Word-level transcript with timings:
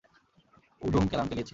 উডুম 0.81 1.05
কেলান 1.09 1.25
কেলিয়েছি। 1.29 1.49